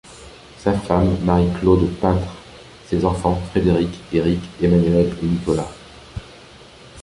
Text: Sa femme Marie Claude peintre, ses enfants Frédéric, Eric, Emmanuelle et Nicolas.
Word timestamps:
Sa 0.57 0.73
femme 0.79 1.15
Marie 1.23 1.51
Claude 1.59 1.87
peintre, 1.99 2.33
ses 2.87 3.05
enfants 3.05 3.39
Frédéric, 3.51 3.99
Eric, 4.11 4.39
Emmanuelle 4.59 5.13
et 5.21 5.25
Nicolas. 5.27 5.69